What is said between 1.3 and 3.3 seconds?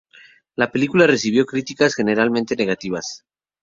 críticas generalmente negativas.